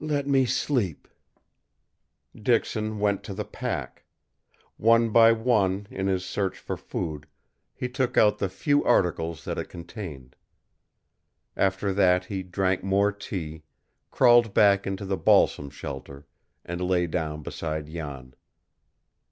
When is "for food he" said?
6.58-7.86